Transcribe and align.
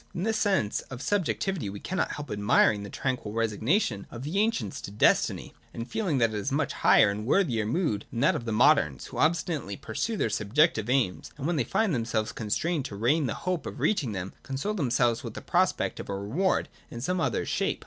In 0.15 0.23
this 0.23 0.39
sense 0.39 0.79
of 0.89 0.99
sub 0.99 1.25
jectivity 1.25 1.69
we 1.71 1.79
cannot 1.79 2.13
help 2.13 2.31
admiring 2.31 2.81
the 2.81 2.89
tranquil 2.89 3.33
resignation 3.33 4.07
of 4.09 4.23
the 4.23 4.39
ancients 4.39 4.81
to 4.81 4.89
destiny, 4.89 5.53
and 5.75 5.87
feeling 5.87 6.17
that 6.17 6.31
it 6.33 6.37
is 6.37 6.49
a 6.49 6.55
much 6.55 6.73
higher 6.73 7.11
and 7.11 7.23
worthier 7.23 7.67
mood 7.67 8.05
than 8.09 8.21
that 8.21 8.35
of 8.35 8.45
the 8.45 8.51
moderns, 8.51 9.05
who 9.05 9.19
obstinately 9.19 9.77
pursue 9.77 10.17
their 10.17 10.27
subjective 10.31 10.89
aims, 10.89 11.29
and 11.37 11.45
when 11.45 11.55
they 11.55 11.63
find 11.63 11.93
themselves 11.93 12.31
constrained 12.31 12.85
to 12.85 12.95
resign 12.95 13.27
the 13.27 13.35
hope 13.45 13.67
of 13.67 13.79
reaching 13.79 14.11
them, 14.11 14.33
console 14.41 14.73
themselves 14.73 15.23
with 15.23 15.35
the 15.35 15.39
prospect 15.39 15.99
of 15.99 16.09
a 16.09 16.17
reward 16.19 16.67
in 16.89 16.99
some 16.99 17.21
other 17.21 17.45
shape. 17.45 17.79